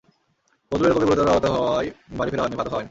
বদরুলের 0.71 0.93
কোপে 0.93 1.05
গুরুতর 1.05 1.27
আহত 1.27 1.45
হওয়ায় 1.45 1.89
বাড়ি 2.17 2.29
ফেরা 2.31 2.43
হয়নি, 2.43 2.55
ভাতও 2.55 2.69
খাওয়া 2.71 2.71
হয়নি। 2.75 2.79